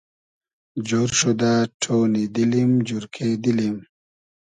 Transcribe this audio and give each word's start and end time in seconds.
جۉر 0.87 1.09
شودۂ 1.19 1.53
ݖۉنی 1.81 2.23
دیلیم 2.33 2.71
جورکې 2.87 3.27
دیلیم 3.43 3.77